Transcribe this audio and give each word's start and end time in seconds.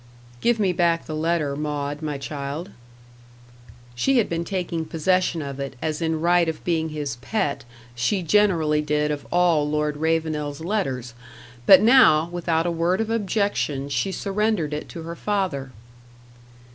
"Give 0.39 0.59
me 0.59 0.73
back 0.73 1.05
the 1.05 1.15
letter, 1.15 1.55
Maud 1.55 2.01
my 2.01 2.17
child." 2.17 2.71
She 3.93 4.17
had 4.17 4.27
been 4.27 4.43
taking 4.43 4.83
possession 4.83 5.43
of 5.43 5.59
it, 5.59 5.75
as 5.79 6.01
in 6.01 6.19
right 6.19 6.49
of 6.49 6.63
being 6.63 6.89
his 6.89 7.17
"pet" 7.17 7.65
she 7.93 8.23
generally 8.23 8.81
did 8.81 9.11
of 9.11 9.27
all 9.31 9.69
Lord 9.69 9.97
Ravenel's 9.97 10.59
letters. 10.61 11.13
But 11.67 11.83
now, 11.83 12.27
without 12.31 12.65
a 12.65 12.71
word 12.71 12.99
of 12.99 13.11
objection, 13.11 13.89
she 13.89 14.11
surrendered 14.11 14.73
it 14.73 14.89
to 14.89 15.03
her 15.03 15.15
father. 15.15 15.71